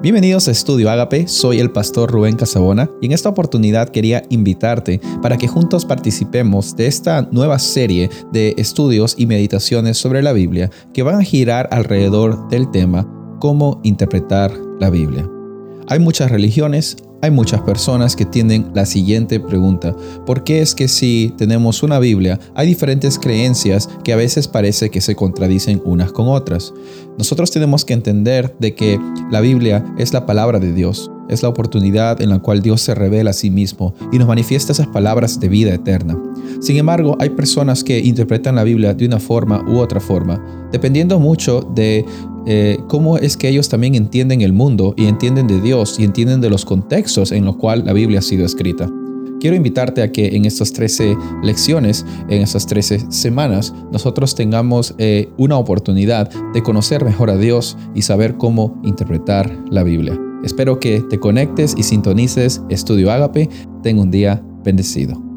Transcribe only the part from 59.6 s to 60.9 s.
la Biblia. Espero